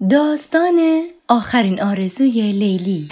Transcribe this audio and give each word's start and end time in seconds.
داستان 0.00 1.02
آخرین 1.28 1.82
آرزوی 1.82 2.52
لیلی. 2.52 3.08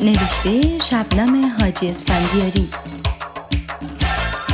نوشته 0.00 0.78
شبنم 0.78 1.52
حاجی 1.60 1.88
اسفندیاری. 1.88 2.68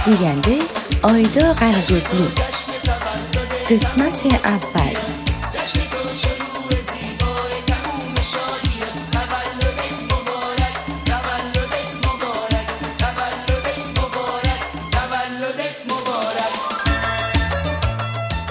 گوینده 0.04 0.58
آیدا 1.02 1.52
قلقزلو 1.52 2.26
قسمت 3.70 4.26
اول. 4.44 4.96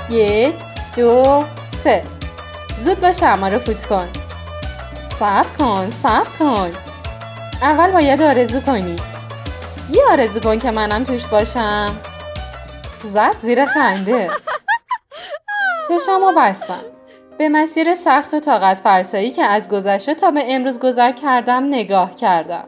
یک 0.09 0.53
دو 0.95 1.45
سه 1.83 2.03
زود 2.79 3.01
باش 3.01 3.19
شما 3.19 3.47
رو 3.47 3.59
فوت 3.59 3.85
کن 3.85 4.07
صبر 5.19 5.47
کن 5.59 5.89
صبر 5.89 6.27
کن 6.39 6.71
اول 7.61 7.91
باید 7.91 8.21
آرزو 8.21 8.59
کنی 8.59 8.95
یه 9.91 10.01
آرزو 10.11 10.39
کن 10.39 10.59
که 10.59 10.71
منم 10.71 11.03
توش 11.03 11.25
باشم 11.25 11.95
زد 13.13 13.35
زیر 13.41 13.65
خنده 13.65 14.29
چشمو 15.89 16.31
بستم 16.37 16.81
به 17.37 17.49
مسیر 17.49 17.93
سخت 17.93 18.33
و 18.33 18.39
طاقت 18.39 18.79
فرسایی 18.79 19.31
که 19.31 19.43
از 19.43 19.69
گذشته 19.69 20.13
تا 20.13 20.31
به 20.31 20.43
امروز 20.45 20.79
گذر 20.79 21.11
کردم 21.11 21.63
نگاه 21.63 22.15
کردم 22.15 22.65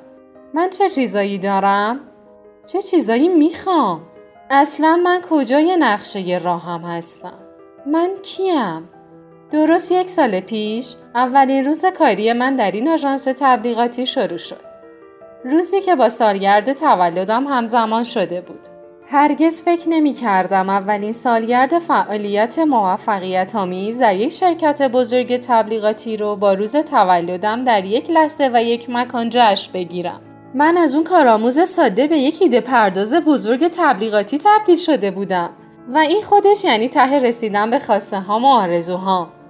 من 0.53 0.69
چه 0.69 0.89
چیزایی 0.89 1.37
دارم؟ 1.37 1.99
چه 2.67 2.81
چیزایی 2.81 3.27
می‌خوام؟ 3.27 4.01
اصلا 4.49 4.99
من 5.03 5.21
کجای 5.29 5.77
نقشه 5.77 6.39
راهم 6.43 6.81
هستم؟ 6.81 7.39
من 7.85 8.09
کیم؟ 8.23 8.89
درست 9.51 9.91
یک 9.91 10.09
سال 10.09 10.39
پیش 10.39 10.95
اولین 11.15 11.65
روز 11.65 11.85
کاری 11.85 12.33
من 12.33 12.55
در 12.55 12.71
این 12.71 12.87
آژانس 12.87 13.23
تبلیغاتی 13.23 14.05
شروع 14.05 14.37
شد. 14.37 14.61
روزی 15.45 15.81
که 15.81 15.95
با 15.95 16.09
سالگرد 16.09 16.73
تولدم 16.73 17.47
همزمان 17.47 18.03
شده 18.03 18.41
بود. 18.41 18.59
هرگز 19.07 19.63
فکر 19.63 19.89
نمی 19.89 20.13
کردم 20.13 20.69
اولین 20.69 21.11
سالگرد 21.11 21.79
فعالیت 21.79 22.59
موفقیت 22.59 23.55
آمیز 23.55 23.99
در 23.99 24.15
یک 24.15 24.31
شرکت 24.31 24.81
بزرگ 24.81 25.37
تبلیغاتی 25.37 26.17
رو 26.17 26.35
با 26.35 26.53
روز 26.53 26.75
تولدم 26.75 27.63
در 27.63 27.85
یک 27.85 28.09
لحظه 28.09 28.49
و 28.53 28.63
یک 28.63 28.89
مکان 28.89 29.29
جشن 29.31 29.71
بگیرم. 29.73 30.21
من 30.55 30.77
از 30.77 30.95
اون 30.95 31.03
کارآموز 31.03 31.59
ساده 31.59 32.07
به 32.07 32.17
یک 32.17 32.41
ایده 32.41 32.61
پرداز 32.61 33.13
بزرگ 33.13 33.67
تبلیغاتی 33.67 34.37
تبدیل 34.37 34.77
شده 34.77 35.11
بودم 35.11 35.49
و 35.93 35.97
این 35.97 36.21
خودش 36.21 36.63
یعنی 36.63 36.89
ته 36.89 37.19
رسیدن 37.19 37.69
به 37.69 37.79
خواسته 37.79 38.19
هام 38.19 38.45
و 38.45 38.47
آرزوهام. 38.47 39.40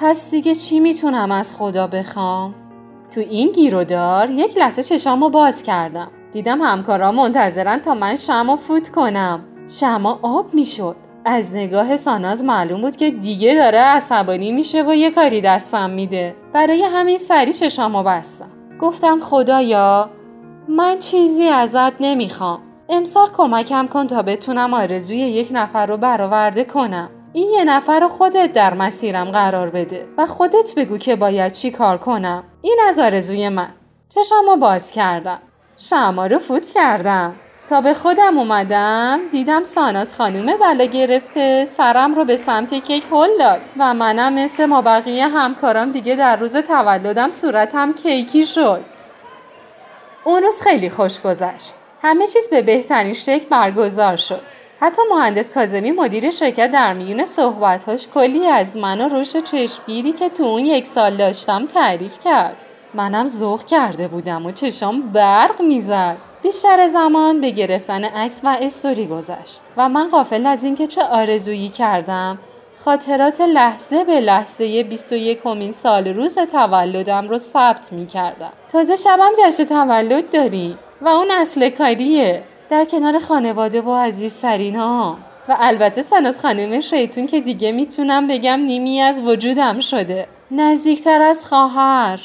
پس 0.00 0.30
دیگه 0.30 0.54
چی 0.54 0.80
می‌تونم 0.80 1.32
از 1.32 1.56
خدا 1.56 1.86
بخوام؟ 1.86 2.54
تو 3.10 3.20
این 3.20 3.52
گیرودار 3.52 4.30
یک 4.30 4.58
لحظه 4.58 4.82
چشامو 4.82 5.28
باز 5.28 5.62
کردم. 5.62 6.08
دیدم 6.32 6.62
همکارا 6.62 7.12
منتظرن 7.12 7.78
تا 7.78 7.94
من 7.94 8.16
شما 8.16 8.56
فوت 8.56 8.88
کنم. 8.88 9.44
شما 9.68 10.18
آب 10.22 10.54
می‌شد. 10.54 10.96
از 11.24 11.56
نگاه 11.56 11.96
ساناز 11.96 12.44
معلوم 12.44 12.80
بود 12.80 12.96
که 12.96 13.10
دیگه 13.10 13.54
داره 13.54 13.78
عصبانی 13.78 14.52
میشه 14.52 14.82
و 14.82 14.94
یه 14.94 15.10
کاری 15.10 15.40
دستم 15.40 15.90
میده. 15.90 16.36
برای 16.52 16.82
همین 16.82 17.18
سری 17.18 17.52
چشامو 17.52 18.02
بستم. 18.02 18.48
گفتم 18.80 19.20
خدایا 19.20 20.10
من 20.68 20.98
چیزی 20.98 21.48
ازت 21.48 22.00
نمی‌خوام. 22.00 22.58
امسال 22.88 23.28
کمکم 23.36 23.86
کن 23.86 24.06
تا 24.06 24.22
بتونم 24.22 24.74
آرزوی 24.74 25.16
یک 25.16 25.48
نفر 25.52 25.86
رو 25.86 25.96
برآورده 25.96 26.64
کنم. 26.64 27.10
این 27.32 27.50
یه 27.50 27.64
نفر 27.64 28.00
رو 28.00 28.08
خودت 28.08 28.52
در 28.52 28.74
مسیرم 28.74 29.30
قرار 29.30 29.70
بده 29.70 30.08
و 30.18 30.26
خودت 30.26 30.74
بگو 30.76 30.98
که 30.98 31.16
باید 31.16 31.52
چی 31.52 31.70
کار 31.70 31.98
کنم. 31.98 32.44
این 32.62 32.78
از 32.88 32.98
آرزوی 32.98 33.48
من. 33.48 33.68
چشمو 34.08 34.56
باز 34.56 34.92
کردم. 34.92 35.38
شما 35.76 36.26
رو 36.26 36.38
فوت 36.38 36.70
کردم. 36.74 37.34
تا 37.70 37.80
به 37.80 37.94
خودم 37.94 38.38
اومدم 38.38 39.20
دیدم 39.32 39.64
ساناز 39.64 40.14
خانوم 40.14 40.56
بلا 40.56 40.84
گرفته 40.84 41.64
سرم 41.64 42.14
رو 42.14 42.24
به 42.24 42.36
سمت 42.36 42.74
کیک 42.74 43.04
هل 43.12 43.38
داد 43.38 43.60
و 43.78 43.94
منم 43.94 44.32
مثل 44.32 44.66
ما 44.66 44.82
بقیه 44.82 45.28
همکارام 45.28 45.92
دیگه 45.92 46.16
در 46.16 46.36
روز 46.36 46.56
تولدم 46.56 47.30
صورتم 47.30 47.92
کیکی 47.92 48.46
شد. 48.46 48.84
اون 50.24 50.42
روز 50.42 50.62
خیلی 50.62 50.90
خوش 50.90 51.20
گذشت. 51.20 51.72
همه 52.02 52.26
چیز 52.26 52.48
به 52.50 52.62
بهترین 52.62 53.12
شکل 53.12 53.48
برگزار 53.48 54.16
شد. 54.16 54.57
حتی 54.80 55.02
مهندس 55.10 55.50
کازمی 55.50 55.90
مدیر 55.90 56.30
شرکت 56.30 56.70
در 56.70 56.92
میون 56.92 57.24
صحبتهاش 57.24 58.08
کلی 58.14 58.46
از 58.46 58.76
من 58.76 59.00
و 59.00 59.08
روش 59.08 59.36
چشمگیری 59.36 60.12
که 60.12 60.28
تو 60.28 60.44
اون 60.44 60.66
یک 60.66 60.86
سال 60.86 61.16
داشتم 61.16 61.66
تعریف 61.66 62.20
کرد. 62.24 62.56
منم 62.94 63.26
ذوق 63.26 63.64
کرده 63.64 64.08
بودم 64.08 64.46
و 64.46 64.50
چشام 64.50 65.02
برق 65.02 65.62
می‌زد. 65.62 66.16
بیشتر 66.42 66.86
زمان 66.86 67.40
به 67.40 67.50
گرفتن 67.50 68.04
عکس 68.04 68.40
و 68.44 68.56
استوری 68.60 69.06
گذشت 69.06 69.60
و 69.76 69.88
من 69.88 70.08
قافل 70.08 70.46
از 70.46 70.64
اینکه 70.64 70.86
چه 70.86 71.02
آرزویی 71.02 71.68
کردم 71.68 72.38
خاطرات 72.76 73.40
لحظه 73.40 74.04
به 74.04 74.20
لحظه 74.20 74.82
21 74.82 75.42
کمین 75.42 75.72
سال 75.72 76.08
روز 76.08 76.38
تولدم 76.38 77.28
رو 77.28 77.38
ثبت 77.38 77.92
می 77.92 78.06
کردم. 78.06 78.52
تازه 78.72 78.96
شبم 78.96 79.30
جشن 79.38 79.64
تولد 79.64 80.30
داریم 80.30 80.78
و 81.00 81.08
اون 81.08 81.30
اصل 81.30 81.68
کاریه 81.68 82.42
در 82.70 82.84
کنار 82.84 83.18
خانواده 83.18 83.82
و 83.82 83.94
عزیز 83.94 84.32
سرینا 84.32 85.16
و 85.48 85.56
البته 85.60 86.02
سناس 86.02 86.40
خانم 86.40 86.80
شیطون 86.80 87.26
که 87.26 87.40
دیگه 87.40 87.72
می‌تونم 87.72 88.26
بگم 88.26 88.60
نیمی 88.60 89.00
از 89.00 89.22
وجودم 89.22 89.80
شده. 89.80 90.28
نزدیکتر 90.50 91.22
از 91.22 91.44
خواهر. 91.46 92.20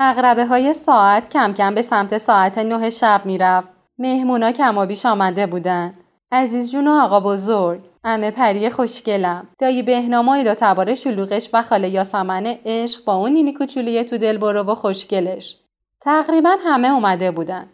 اغربه 0.00 0.46
های 0.46 0.72
ساعت 0.74 1.28
کم 1.28 1.52
کم 1.52 1.74
به 1.74 1.82
سمت 1.82 2.18
ساعت 2.18 2.58
نه 2.58 2.90
شب 2.90 3.22
می‌رفت. 3.24 3.77
مهمونا 3.98 4.52
کمابیش 4.52 5.06
آمده 5.06 5.46
بودن. 5.46 5.94
عزیز 6.32 6.72
جون 6.72 6.88
و 6.88 6.90
آقا 6.90 7.20
بزرگ. 7.20 7.80
امه 8.04 8.30
پری 8.30 8.70
خوشگلم. 8.70 9.48
دایی 9.58 9.82
بهنام 9.82 10.28
و 10.28 10.54
تبار 10.54 10.94
شلوغش 10.94 11.50
و 11.52 11.62
خاله 11.62 11.88
یاسمن 11.88 12.46
عشق 12.46 13.04
با 13.04 13.14
اون 13.14 13.32
نینی 13.32 13.52
کوچولی 13.52 14.04
تو 14.04 14.18
دل 14.18 14.38
برو 14.38 14.62
و 14.62 14.74
خوشگلش. 14.74 15.56
تقریبا 16.00 16.56
همه 16.64 16.88
اومده 16.88 17.30
بودن. 17.30 17.66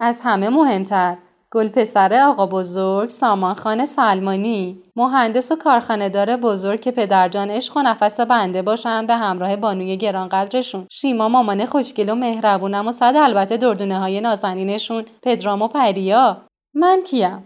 از 0.00 0.20
همه 0.22 0.48
مهمتر 0.48 1.16
گل 1.52 1.68
پسر 1.68 2.14
آقا 2.14 2.46
بزرگ 2.46 3.08
سامان 3.08 3.54
خان 3.54 3.84
سلمانی. 3.84 4.82
مهندس 4.96 5.52
و 5.52 5.56
کارخانهدار 5.56 6.36
بزرگ 6.36 6.80
که 6.80 6.90
پدرجان 6.90 7.50
عشق 7.50 7.76
و 7.76 7.82
نفس 7.82 8.20
بنده 8.20 8.62
باشند 8.62 9.06
به 9.06 9.14
همراه 9.14 9.56
بانوی 9.56 9.96
گرانقدرشون. 9.96 10.86
شیما 10.90 11.28
مامان 11.28 11.66
خوشگل 11.66 12.08
و 12.08 12.14
مهربونم 12.14 12.88
و 12.88 12.92
صد 12.92 13.14
البته 13.16 13.56
دردونه 13.56 13.98
های 13.98 14.20
نازنینشون 14.20 15.04
پدرام 15.22 15.62
و 15.62 15.68
پریا. 15.68 16.36
من 16.74 17.02
کیم؟ 17.06 17.44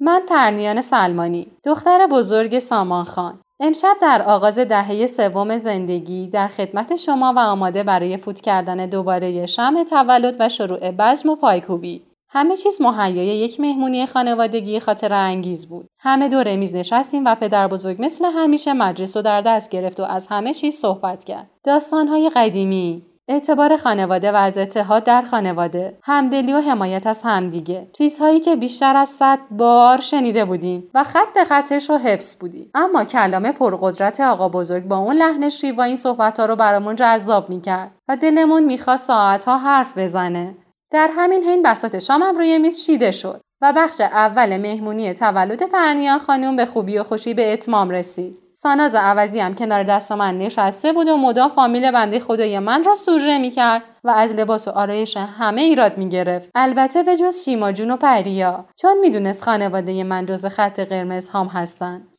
من 0.00 0.22
پرنیان 0.28 0.80
سلمانی 0.80 1.46
دختر 1.64 2.06
بزرگ 2.10 2.58
سامان 2.58 3.04
خان. 3.04 3.40
امشب 3.60 3.96
در 4.00 4.22
آغاز 4.22 4.58
دهه 4.58 5.06
سوم 5.06 5.58
زندگی 5.58 6.26
در 6.26 6.48
خدمت 6.48 6.96
شما 6.96 7.32
و 7.36 7.38
آماده 7.38 7.82
برای 7.82 8.16
فوت 8.16 8.40
کردن 8.40 8.86
دوباره 8.86 9.46
شم 9.46 9.84
تولد 9.84 10.36
و 10.40 10.48
شروع 10.48 10.90
بزم 10.90 11.28
و 11.28 11.36
پایکوبی. 11.36 12.07
همه 12.30 12.56
چیز 12.56 12.82
مهیای 12.82 13.26
یک 13.26 13.60
مهمونی 13.60 14.06
خانوادگی 14.06 14.80
خاطر 14.80 15.12
انگیز 15.12 15.68
بود. 15.68 15.86
همه 16.00 16.28
دور 16.28 16.56
میز 16.56 16.76
نشستیم 16.76 17.24
و 17.24 17.34
پدر 17.34 17.68
بزرگ 17.68 17.96
مثل 18.04 18.24
همیشه 18.24 18.72
مجلس 18.72 19.16
رو 19.16 19.22
در 19.22 19.40
دست 19.40 19.70
گرفت 19.70 20.00
و 20.00 20.02
از 20.02 20.26
همه 20.26 20.54
چیز 20.54 20.74
صحبت 20.74 21.24
کرد. 21.24 21.50
داستانهای 21.64 22.30
قدیمی، 22.34 23.02
اعتبار 23.28 23.76
خانواده 23.76 24.32
و 24.32 24.36
از 24.36 24.58
اتحاد 24.58 25.04
در 25.04 25.22
خانواده، 25.22 25.98
همدلی 26.02 26.52
و 26.52 26.60
حمایت 26.60 27.06
از 27.06 27.22
همدیگه، 27.22 27.88
چیزهایی 27.92 28.40
که 28.40 28.56
بیشتر 28.56 28.96
از 28.96 29.08
صد 29.08 29.38
بار 29.50 30.00
شنیده 30.00 30.44
بودیم 30.44 30.90
و 30.94 31.04
خط 31.04 31.32
به 31.34 31.44
خطش 31.44 31.90
رو 31.90 31.96
حفظ 31.96 32.36
بودیم. 32.40 32.70
اما 32.74 33.04
کلام 33.04 33.52
پرقدرت 33.52 34.20
آقا 34.20 34.48
بزرگ 34.48 34.84
با 34.84 34.96
اون 34.96 35.16
لحن 35.16 35.48
شیوا 35.48 35.82
این 35.82 35.96
صحبت 35.96 36.40
ها 36.40 36.46
رو 36.46 36.56
برامون 36.56 36.96
جذاب 36.96 37.50
می‌کرد 37.50 37.90
و 38.08 38.16
دلمون 38.16 38.64
می‌خواست 38.64 39.06
ساعتها 39.06 39.58
حرف 39.58 39.98
بزنه. 39.98 40.54
در 40.90 41.10
همین 41.16 41.44
حین 41.44 41.62
بسات 41.62 41.98
شامم 41.98 42.38
روی 42.38 42.58
میز 42.58 42.84
چیده 42.84 43.12
شد 43.12 43.40
و 43.62 43.72
بخش 43.76 44.00
اول 44.00 44.56
مهمونی 44.56 45.14
تولد 45.14 45.62
پرنیان 45.62 46.18
خانم 46.18 46.56
به 46.56 46.66
خوبی 46.66 46.98
و 46.98 47.04
خوشی 47.04 47.34
به 47.34 47.52
اتمام 47.52 47.90
رسید. 47.90 48.38
ساناز 48.54 48.94
عوضی 48.94 49.40
هم 49.40 49.54
کنار 49.54 49.82
دست 49.82 50.12
من 50.12 50.38
نشسته 50.38 50.92
بود 50.92 51.08
و 51.08 51.16
مدام 51.16 51.48
فامیل 51.48 51.90
بنده 51.90 52.18
خدای 52.18 52.58
من 52.58 52.84
را 52.84 52.94
سوژه 52.94 53.38
می 53.38 53.50
کرد 53.50 53.82
و 54.04 54.10
از 54.10 54.32
لباس 54.32 54.68
و 54.68 54.70
آرایش 54.70 55.16
همه 55.16 55.60
ایراد 55.60 55.98
می 55.98 56.08
گرفت. 56.08 56.50
البته 56.54 57.02
به 57.02 57.16
جز 57.16 57.44
شیما 57.44 57.72
جون 57.72 57.90
و 57.90 57.96
پریا 57.96 58.64
چون 58.76 59.00
می‌دونست 59.00 59.42
خانواده 59.42 60.04
من 60.04 60.26
جز 60.26 60.46
خط 60.46 60.80
قرمز 60.80 61.28
هم 61.28 61.46
هستند. 61.46 62.17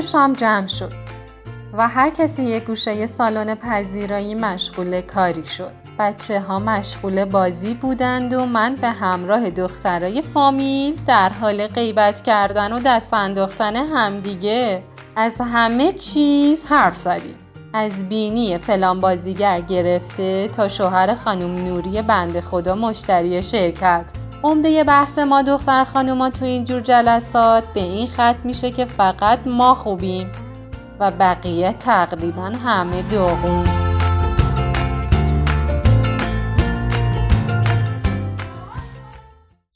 شام 0.00 0.32
جمع 0.32 0.66
شد 0.66 0.92
و 1.72 1.88
هر 1.88 2.10
کسی 2.10 2.42
یک 2.42 2.64
گوشه 2.64 3.06
سالن 3.06 3.54
پذیرایی 3.54 4.34
مشغول 4.34 5.00
کاری 5.00 5.44
شد. 5.44 5.72
بچه 5.98 6.40
ها 6.40 6.58
مشغول 6.58 7.24
بازی 7.24 7.74
بودند 7.74 8.32
و 8.32 8.46
من 8.46 8.74
به 8.74 8.90
همراه 8.90 9.50
دخترای 9.50 10.22
فامیل 10.22 11.00
در 11.06 11.28
حال 11.28 11.66
غیبت 11.66 12.22
کردن 12.22 12.72
و 12.72 12.78
دست 12.86 13.14
انداختن 13.14 13.76
همدیگه 13.76 14.82
از 15.16 15.40
همه 15.40 15.92
چیز 15.92 16.66
حرف 16.66 16.96
زدیم. 16.96 17.34
از 17.72 18.08
بینی 18.08 18.58
فلان 18.58 19.00
بازیگر 19.00 19.60
گرفته 19.60 20.48
تا 20.48 20.68
شوهر 20.68 21.14
خانم 21.14 21.54
نوری 21.54 22.02
بند 22.02 22.40
خدا 22.40 22.74
مشتری 22.74 23.42
شرکت 23.42 24.23
عمده 24.44 24.84
بحث 24.84 25.18
ما 25.18 25.42
دختر 25.42 25.84
خانوما 25.84 26.30
تو 26.30 26.44
اینجور 26.44 26.80
جلسات 26.80 27.64
به 27.74 27.80
این 27.80 28.06
خط 28.06 28.36
میشه 28.44 28.70
که 28.70 28.84
فقط 28.84 29.38
ما 29.46 29.74
خوبیم 29.74 30.32
و 31.00 31.10
بقیه 31.10 31.72
تقریبا 31.72 32.42
همه 32.42 33.02
داغون 33.02 33.64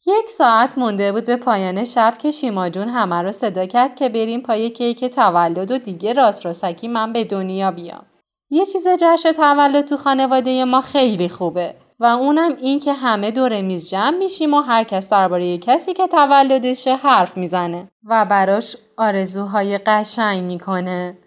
یک 0.06 0.28
ساعت 0.28 0.78
مونده 0.78 1.12
بود 1.12 1.24
به 1.24 1.36
پایان 1.36 1.84
شب 1.84 2.14
که 2.18 2.30
شیما 2.30 2.68
جون 2.68 2.88
همه 2.88 3.22
رو 3.22 3.32
صدا 3.32 3.66
کرد 3.66 3.94
که 3.94 4.08
بریم 4.08 4.40
پای 4.40 4.70
کیک 4.70 5.04
تولد 5.04 5.70
و 5.70 5.78
دیگه 5.78 6.12
راست 6.12 6.46
راسکی 6.46 6.88
من 6.88 7.12
به 7.12 7.24
دنیا 7.24 7.70
بیام. 7.70 8.06
یه 8.50 8.66
چیز 8.66 8.86
جشن 9.00 9.32
تولد 9.32 9.84
تو 9.84 9.96
خانواده 9.96 10.64
ما 10.64 10.80
خیلی 10.80 11.28
خوبه 11.28 11.74
و 12.00 12.04
اونم 12.04 12.56
این 12.56 12.80
که 12.80 12.92
همه 12.92 13.30
دور 13.30 13.62
میز 13.62 13.90
جمع 13.90 14.18
میشیم 14.18 14.54
و 14.54 14.60
هر 14.60 14.84
کس 14.84 15.10
درباره 15.10 15.58
کسی 15.58 15.94
که 15.94 16.06
تولدشه 16.06 16.96
حرف 16.96 17.36
می‌زنه 17.36 17.88
و 18.04 18.24
براش 18.24 18.76
آرزوهای 18.96 19.78
قشنگ 19.78 20.44
می‌کنه. 20.44 21.18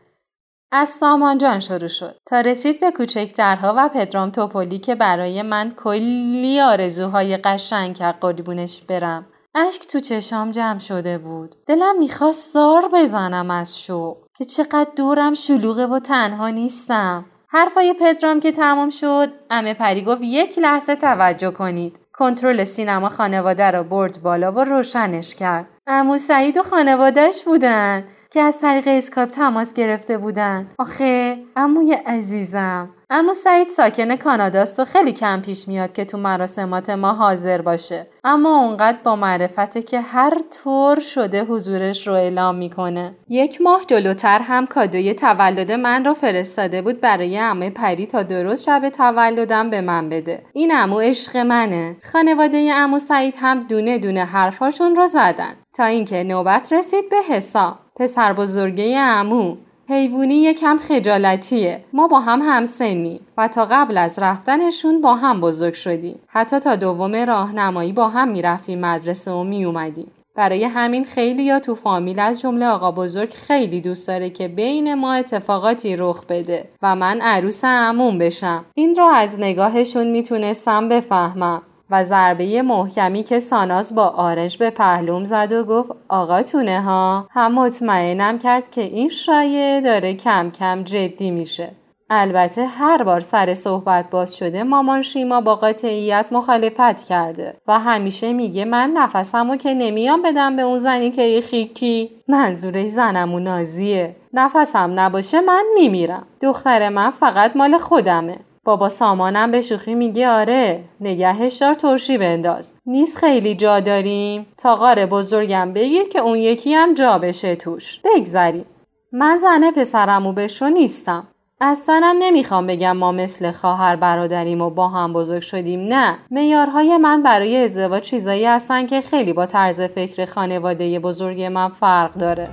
از 0.72 0.90
سامان 0.90 1.38
جان 1.38 1.60
شروع 1.60 1.88
شد. 1.88 2.16
تا 2.26 2.42
رسید 2.42 2.80
به 2.80 2.92
کوچکترها 2.92 3.74
و 3.78 3.90
پدرام 3.90 4.30
توپولی 4.30 4.80
که 4.80 4.96
برای 4.96 5.42
من 5.42 5.72
کلی 5.72 6.62
آرزوهای 6.62 7.38
قشنگ 7.38 7.96
کرد 7.96 8.20
قربونش 8.20 8.82
برم. 8.82 9.26
اشک 9.56 9.82
تو 9.82 10.00
چشام 10.00 10.52
جمع 10.52 10.80
شده 10.80 11.18
بود. 11.18 11.56
دلم 11.68 12.00
می‌خواست 12.00 12.54
زار 12.54 12.90
بزنم 12.94 13.52
از 13.52 13.80
شوق. 13.80 14.18
که 14.38 14.46
چقدر 14.46 14.90
دورم 14.96 15.34
شلوغه 15.34 15.88
و 15.88 16.00
تنها 16.00 16.50
نیستم. 16.50 17.26
حرفای 17.54 17.96
پدرام 18.00 18.40
که 18.40 18.52
تمام 18.52 18.90
شد 18.90 19.34
امه 19.50 19.74
پری 19.74 20.02
گفت 20.02 20.22
یک 20.22 20.60
لحظه 20.60 20.96
توجه 20.96 21.52
کنید. 21.52 22.00
کنترل 22.14 22.64
سینما 22.64 23.10
خانواده 23.10 23.72
را 23.72 23.84
برد 23.84 24.22
بالا 24.22 24.52
و 24.52 24.60
روشنش 24.60 25.36
کرد. 25.36 25.66
امو 25.88 26.18
سعید 26.18 26.58
و 26.58 26.64
خانوادهش 26.64 27.44
بودن 27.44 28.04
که 28.30 28.42
از 28.42 28.62
طریق 28.62 28.88
اسکایپ 28.88 29.30
تماس 29.30 29.74
گرفته 29.74 30.18
بودن. 30.18 30.68
آخه 30.80 31.38
اموی 31.56 31.94
عزیزم. 31.94 32.90
اما 33.14 33.34
سعید 33.34 33.68
ساکن 33.68 34.16
کاناداست 34.16 34.80
و 34.80 34.86
خیلی 34.86 35.12
کم 35.12 35.42
پیش 35.42 35.68
میاد 35.68 35.92
که 35.92 36.06
تو 36.06 36.18
مراسمات 36.18 36.90
ما 36.90 37.14
حاضر 37.14 37.62
باشه. 37.62 38.08
اما 38.24 38.64
اونقدر 38.64 38.98
با 39.04 39.16
معرفته 39.16 39.82
که 39.82 40.02
هر 40.02 40.34
طور 40.64 41.00
شده 41.00 41.44
حضورش 41.44 42.08
رو 42.08 42.14
اعلام 42.14 42.56
می‌کنه. 42.56 43.16
یک 43.30 43.62
ماه 43.62 43.82
جلوتر 43.88 44.40
هم 44.40 44.66
کادوی 44.66 45.14
تولد 45.14 45.72
من 45.72 46.06
رو 46.06 46.14
فرستاده 46.14 46.82
بود 46.82 47.02
برای 47.02 47.38
عمه 47.38 47.70
پری 47.70 48.06
تا 48.06 48.24
درست 48.24 48.64
شب 48.64 48.90
تولدم 48.90 49.70
به 49.70 49.82
من 49.82 50.10
بده. 50.10 50.44
این 50.54 50.72
امو 50.76 51.00
عشق 51.00 51.38
منه. 51.38 51.96
خانواده 52.14 52.72
امو 52.74 52.98
سعید 52.98 53.36
هم 53.40 53.64
دونه 53.64 53.98
دونه 53.98 54.26
حرفاشون 54.26 54.96
رو 54.96 55.08
زدن. 55.08 55.56
تا 55.74 55.84
اینکه 55.86 56.24
نوبت 56.24 56.74
رسید 56.74 57.10
به 57.10 57.18
حسام 57.30 57.80
پسر 57.96 58.34
بزرگه 58.34 58.98
امو 59.00 59.56
حیوونی 59.92 60.36
یکم 60.36 60.78
خجالتیه. 60.78 61.84
ما 61.94 62.08
با 62.08 62.20
هم 62.20 62.42
همسنی 62.42 63.20
و 63.38 63.48
تا 63.48 63.68
قبل 63.72 63.98
از 63.98 64.20
رفتنشون 64.20 65.02
با 65.02 65.16
هم 65.16 65.42
بزرگ 65.42 65.74
شدیم. 65.74 66.20
حتی 66.28 66.60
تا 66.60 66.76
دوم 66.76 67.16
راهنمایی 67.16 67.92
با 67.92 68.10
هم 68.10 68.28
می‌رفتیم 68.28 68.80
مدرسه 68.80 69.32
و 69.32 69.44
میومدیم 69.44 70.08
برای 70.36 70.64
همین 70.64 71.04
خیلی 71.04 71.44
یا 71.44 71.60
تو 71.60 71.76
فامیل 71.76 72.20
از 72.20 72.42
جمله 72.42 72.68
آقا 72.68 72.92
بزرگ 72.92 73.30
خیلی 73.30 73.82
دوست 73.82 74.08
داره 74.08 74.30
که 74.30 74.48
بین 74.48 74.94
ما 74.94 75.14
اتفاقاتی 75.14 75.96
رخ 75.96 76.26
بده 76.30 76.70
و 76.82 76.96
من 76.96 77.22
عروس 77.22 77.66
عموم 77.66 78.18
بشم. 78.18 78.66
این 78.74 78.96
را 78.96 79.12
از 79.12 79.40
نگاهشون 79.40 80.12
می‌تونستم 80.12 80.90
بفهمم. 80.90 81.62
و 81.92 82.04
ضربه 82.04 82.62
محکمی 82.62 83.24
که 83.24 83.40
ساناز 83.40 83.96
با 83.96 84.08
آرنج 84.08 84.58
به 84.58 84.70
پهلوم 84.70 85.24
زد 85.24 85.52
و 85.52 85.64
گفت 85.64 85.92
آقا 86.10 86.42
تونه 86.42 86.82
ها. 86.82 87.28
هم 87.32 87.54
مطمئنم 87.56 88.40
کرد 88.40 88.72
که 88.72 88.82
این 88.82 89.10
شایه 89.10 89.82
داره 89.82 90.14
کم 90.14 90.52
کم 90.52 90.84
جدی 90.84 91.32
میشه. 91.32 91.72
البته 92.14 92.66
هر 92.66 93.04
بار 93.04 93.20
سر 93.20 93.54
صحبت 93.54 94.10
باز 94.10 94.36
شده 94.36 94.64
مامان 94.64 95.02
شیما 95.02 95.42
با 95.42 95.56
قاطعیت 95.56 96.26
مخالفت 96.32 97.04
کرده 97.04 97.56
و 97.68 97.80
همیشه 97.80 98.34
میگه 98.34 98.66
من 98.66 98.90
نفسمو 98.90 99.56
که 99.56 99.74
نمیام 99.74 100.22
بدم 100.22 100.56
به 100.56 100.62
اون 100.62 100.78
زنی 100.78 101.12
که 101.12 101.22
یه 101.22 101.42
خیکی. 101.42 102.12
منظورش 102.28 102.90
زنم 102.90 103.34
و 103.34 103.40
نازیه. 103.40 104.16
نفسم 104.34 104.92
نباشه 104.96 105.42
من 105.42 105.64
میمیرم. 105.76 106.28
دختر 106.42 106.90
من 106.90 107.10
فقط 107.10 107.56
مال 107.56 107.78
خودمه. 107.78 108.38
بابا 108.64 108.90
سامانم 108.90 109.52
به 109.52 109.62
شوخی 109.62 109.96
میگه 109.96 110.28
آره. 110.30 110.84
نگهش 111.00 111.58
دار 111.58 111.74
ترشی 111.74 112.18
بنداز. 112.18 112.74
نیست 112.86 113.18
خیلی 113.18 113.56
جا 113.56 113.80
داریم. 113.80 114.46
تا 114.58 114.76
قار 114.76 115.06
بزرگم 115.06 115.74
بگیر 115.74 116.04
که 116.04 116.20
اون 116.20 116.38
یکی 116.38 116.74
هم 116.74 116.94
جا 116.94 117.18
بشه 117.18 117.56
توش. 117.56 118.00
بگذریم. 118.04 118.66
من 119.12 119.36
زنه 119.36 119.72
پسرمو 119.72 120.34
بشو 120.34 120.68
نیستم. 120.68 121.28
اصلا 121.62 122.16
نمی‌خوام 122.20 122.68
بگم 122.68 122.98
ما 122.98 123.12
مثل 123.12 123.52
خواهر 123.52 123.96
برادریم 123.96 124.62
و 124.62 124.70
با 124.70 124.88
هم 124.88 125.14
بزرگ 125.14 125.42
شدیم 125.42 125.80
نه. 125.80 126.18
میارهای 126.30 126.98
من 126.98 127.24
برای 127.24 127.64
ازدواج 127.64 128.04
چیزایی 128.04 128.46
هستن 128.46 128.86
که 128.86 129.02
خیلی 129.02 129.34
با 129.34 129.46
طرز 129.46 129.82
فکر 129.82 130.26
خانواده 130.26 131.00
بزرگ 131.00 131.42
من 131.42 131.70
فرق 131.70 132.14
داره. 132.14 132.50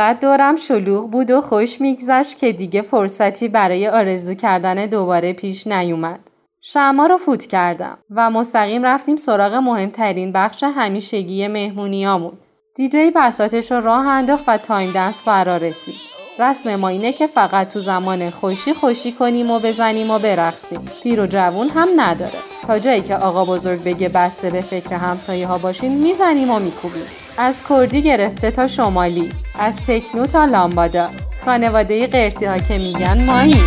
انقدر 0.00 0.18
دورم 0.20 0.56
شلوغ 0.56 1.10
بود 1.10 1.30
و 1.30 1.40
خوش 1.40 1.80
میگذشت 1.80 2.38
که 2.38 2.52
دیگه 2.52 2.82
فرصتی 2.82 3.48
برای 3.48 3.88
آرزو 3.88 4.34
کردن 4.34 4.86
دوباره 4.86 5.32
پیش 5.32 5.66
نیومد. 5.66 6.20
شما 6.60 7.06
رو 7.06 7.18
فوت 7.18 7.46
کردم 7.46 7.98
و 8.10 8.30
مستقیم 8.30 8.82
رفتیم 8.82 9.16
سراغ 9.16 9.54
مهمترین 9.54 10.32
بخش 10.32 10.62
همیشگی 10.62 11.48
مهمونیامون. 11.48 12.32
دیجی 12.74 13.10
بساتش 13.10 13.72
رو 13.72 13.80
راه 13.80 14.06
انداخت 14.06 14.44
و 14.48 14.56
تایم 14.56 14.92
دنس 14.92 15.22
فرا 15.22 15.56
رسید. 15.56 16.17
رسم 16.40 16.76
ما 16.76 16.88
اینه 16.88 17.12
که 17.12 17.26
فقط 17.26 17.72
تو 17.72 17.80
زمان 17.80 18.30
خوشی 18.30 18.72
خوشی 18.72 19.12
کنیم 19.12 19.50
و 19.50 19.58
بزنیم 19.58 20.10
و 20.10 20.18
برقصیم. 20.18 20.80
پیر 21.02 21.20
و 21.20 21.26
جوون 21.26 21.68
هم 21.68 21.88
نداره. 21.96 22.38
تا 22.66 22.78
جایی 22.78 23.02
که 23.02 23.16
آقا 23.16 23.44
بزرگ 23.44 23.84
بگه 23.84 24.08
بسته 24.08 24.50
به 24.50 24.60
فکر 24.60 24.94
همسایه 24.94 25.46
ها 25.46 25.58
باشین 25.58 25.98
می‌زنیم 25.98 26.50
و 26.50 26.58
میکوبیم. 26.58 27.02
از 27.38 27.62
کردی 27.68 28.02
گرفته 28.02 28.50
تا 28.50 28.66
شمالی 28.66 29.28
از 29.58 29.76
تکنو 29.86 30.26
تا 30.26 30.44
لامبادا 30.44 31.10
خانواده 31.44 32.06
قرسی 32.06 32.44
ها 32.44 32.58
که 32.58 32.78
میگن 32.78 33.24
مایی 33.24 33.62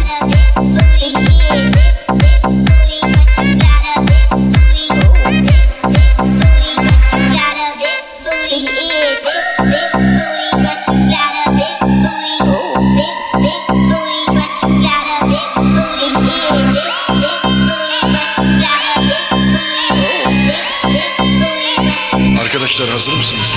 hazır 23.02 23.18
mısınız? 23.18 23.56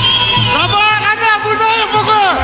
Sabaha 0.52 0.98
kadar 0.98 1.44
buradayım 1.44 1.88
bugün. 1.94 2.34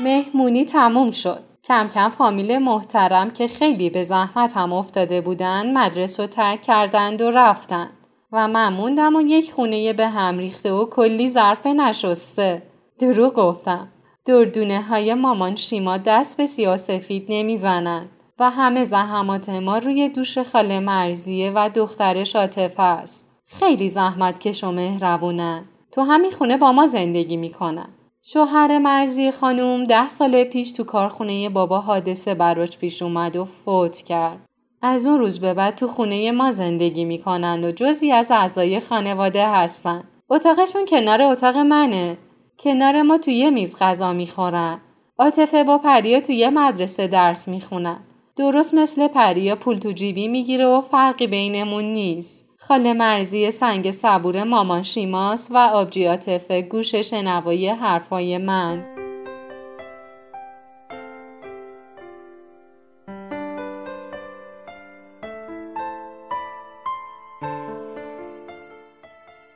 مهمونی 0.00 0.64
تموم 0.64 1.12
شد. 1.12 1.42
کم 1.64 1.88
کم 1.94 2.08
فامیل 2.08 2.58
محترم 2.58 3.30
که 3.30 3.48
خیلی 3.48 3.90
به 3.90 4.04
زحمت 4.04 4.56
هم 4.56 4.72
افتاده 4.72 5.20
بودن 5.20 5.72
مدرسه 5.78 6.22
رو 6.22 6.28
ترک 6.28 6.62
کردند 6.62 7.22
و 7.22 7.30
رفتن 7.30 7.90
و 8.32 8.48
من 8.48 8.72
موندم 8.72 9.16
و 9.16 9.20
یک 9.20 9.52
خونه 9.52 9.92
به 9.92 10.08
هم 10.08 10.38
ریخته 10.38 10.72
و 10.72 10.84
کلی 10.84 11.28
ظرف 11.28 11.66
نشسته. 11.66 12.71
دروغ 13.02 13.32
گفتم. 13.32 13.88
دردونه 14.24 14.82
های 14.82 15.14
مامان 15.14 15.56
شیما 15.56 15.96
دست 15.96 16.36
به 16.36 16.46
سیاسفید 16.46 17.26
نمی‌زنن. 17.28 18.08
و 18.38 18.50
همه 18.50 18.84
زحمات 18.84 19.48
ما 19.48 19.78
روی 19.78 20.08
دوش 20.08 20.38
خاله 20.38 20.80
مرزیه 20.80 21.52
و 21.54 21.70
دخترش 21.74 22.36
عاطفه 22.36 22.82
است. 22.82 23.26
خیلی 23.46 23.88
زحمت 23.88 24.38
کش 24.38 24.64
و 24.64 24.70
مهربونن. 24.70 25.64
تو 25.92 26.00
همین 26.02 26.30
خونه 26.30 26.56
با 26.56 26.72
ما 26.72 26.86
زندگی 26.86 27.36
می‌کنن. 27.36 27.88
شوهر 28.22 28.78
مرزی 28.78 29.30
خانوم 29.30 29.84
ده 29.84 30.08
سال 30.08 30.44
پیش 30.44 30.72
تو 30.72 30.84
کارخونه 30.84 31.48
بابا 31.48 31.80
حادثه 31.80 32.34
براش 32.34 32.78
پیش 32.78 33.02
اومد 33.02 33.36
و 33.36 33.44
فوت 33.44 33.96
کرد. 33.96 34.38
از 34.82 35.06
اون 35.06 35.18
روز 35.18 35.40
به 35.40 35.54
بعد 35.54 35.74
تو 35.74 35.86
خونه 35.86 36.32
ما 36.32 36.50
زندگی 36.50 37.04
می‌کنند 37.04 37.64
و 37.64 37.72
جزی 37.72 38.12
از 38.12 38.30
اعضای 38.30 38.80
خانواده 38.80 39.48
هستن. 39.48 40.04
اتاقشون 40.30 40.84
کنار 40.84 41.22
اتاق 41.22 41.56
منه. 41.56 42.16
کنار 42.64 43.02
ما 43.02 43.18
توی 43.18 43.50
میز 43.50 43.76
غذا 43.80 44.12
می‌خورن. 44.12 44.80
عاطفه 45.18 45.64
با 45.64 45.78
پریا 45.78 46.20
توی 46.20 46.48
مدرسه 46.48 47.06
درس 47.06 47.48
می‌خونن. 47.48 48.00
درست 48.36 48.74
مثل 48.74 49.08
پریا 49.08 49.56
پول 49.56 49.78
تو 49.78 49.92
جیبی 49.92 50.28
می‌گیره 50.28 50.66
و 50.66 50.80
فرقی 50.80 51.26
بینمون 51.26 51.84
نیست. 51.84 52.44
خاله 52.58 52.92
مرزی 52.92 53.50
سنگ 53.50 53.90
صبور 53.90 54.44
مامان 54.44 54.82
شیماس 54.82 55.48
و 55.50 55.56
آبجی 55.56 56.04
عاطفه 56.04 56.62
گوش 56.62 56.94
شنوایی 56.94 57.68
حرفای 57.68 58.38
من. 58.38 58.84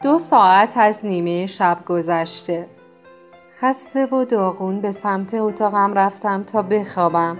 دو 0.02 0.18
ساعت 0.18 0.76
از 0.76 1.06
نیمه 1.06 1.46
شب 1.46 1.78
گذشته. 1.86 2.75
خسته 3.60 4.06
و 4.06 4.24
داغون 4.24 4.80
به 4.80 4.90
سمت 4.90 5.34
اتاقم 5.34 5.94
رفتم 5.94 6.42
تا 6.42 6.62
بخوابم. 6.62 7.36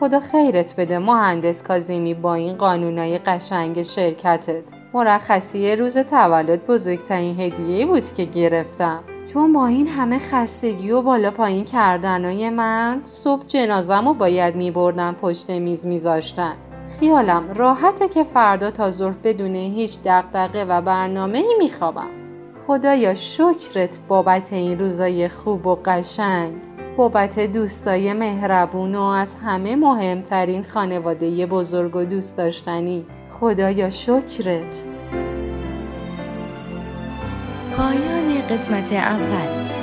خدا 0.00 0.20
خیرت 0.20 0.74
بده 0.78 0.98
مهندس 0.98 1.62
کازیمی 1.62 2.14
با 2.14 2.34
این 2.34 2.56
قانونای 2.56 3.18
قشنگ 3.18 3.82
شرکتت. 3.82 4.62
مرخصی 4.94 5.76
روز 5.76 5.98
تولد 5.98 6.66
بزرگترین 6.66 7.40
هدیه 7.40 7.86
بود 7.86 8.12
که 8.12 8.24
گرفتم. 8.24 9.04
چون 9.32 9.52
با 9.52 9.66
این 9.66 9.88
همه 9.88 10.18
خستگی 10.18 10.90
و 10.90 11.02
بالا 11.02 11.30
پایین 11.30 11.64
کردنای 11.64 12.50
من 12.50 13.00
صبح 13.04 13.46
جنازم 13.46 14.08
رو 14.08 14.14
باید 14.14 14.56
می 14.56 14.70
بردن 14.70 15.12
پشت 15.12 15.50
میز 15.50 15.86
میذاشتن. 15.86 16.54
خیالم 17.00 17.54
راحته 17.54 18.08
که 18.08 18.24
فردا 18.24 18.70
تا 18.70 18.90
ظهر 18.90 19.14
بدون 19.24 19.54
هیچ 19.54 20.02
دقدقه 20.02 20.64
و 20.64 20.80
برنامه 20.80 21.38
ای 21.38 21.54
میخوابم. 21.58 22.17
خدایا 22.66 23.14
شکرت 23.14 23.98
بابت 24.08 24.52
این 24.52 24.78
روزای 24.78 25.28
خوب 25.28 25.66
و 25.66 25.78
قشنگ. 25.84 26.54
بابت 26.96 27.40
دوستای 27.40 28.12
مهربون 28.12 28.94
و 28.94 29.02
از 29.02 29.34
همه 29.34 29.76
مهمترین 29.76 30.62
خانواده 30.62 31.46
بزرگ 31.46 31.96
و 31.96 32.04
دوست 32.04 32.38
داشتنی. 32.38 33.06
خدایا 33.28 33.90
شکرت. 33.90 34.84
پایان 37.76 38.46
قسمت 38.50 38.92
اول 38.92 39.77